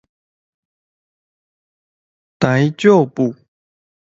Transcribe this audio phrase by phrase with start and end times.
[2.39, 3.35] 大丈夫